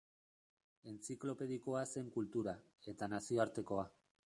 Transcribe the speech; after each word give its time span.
Entziklopedikoa 0.93 1.85
zen 1.95 2.11
kultura, 2.19 2.59
eta 2.95 3.15
nazioartekoa. 3.17 3.91